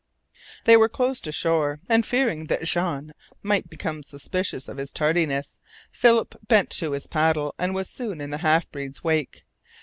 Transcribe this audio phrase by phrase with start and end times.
[0.65, 3.13] They were close to shore, and fearing that Jean
[3.43, 5.59] might become suspicious of his tardiness,
[5.91, 9.45] Philip bent to his paddle and was soon in the half breed's wake.